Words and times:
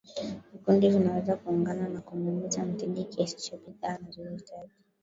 vikundi 0.53 0.89
vinaweza 0.89 1.35
kuungana 1.37 1.89
na 1.89 2.01
kumuuzia 2.01 2.65
mteja 2.65 3.03
kiasi 3.03 3.35
cha 3.35 3.57
bidhaa 3.57 3.95
anazohitaji 3.99 4.71